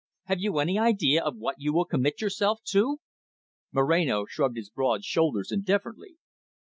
Have 0.23 0.39
you 0.39 0.57
any 0.57 0.79
idea 0.79 1.23
of 1.23 1.35
what 1.37 1.57
you 1.59 1.73
will 1.73 1.85
commit 1.85 2.21
yourself 2.21 2.61
to?" 2.69 2.97
Moreno 3.71 4.25
shrugged 4.25 4.57
his 4.57 4.71
broad 4.71 5.03
shoulders 5.05 5.51
indifferently. 5.51 6.15